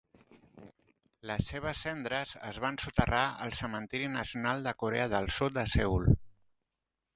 [1.31, 6.11] Les seves cendres es van soterrar al Cementeri Nacional de Corea del Sud a Seül.